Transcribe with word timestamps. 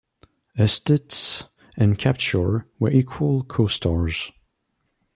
Estes 0.57 1.43
and 1.77 1.99
Kapture 1.99 2.65
were 2.79 2.89
equal 2.89 3.43
co-stars. 3.43 4.31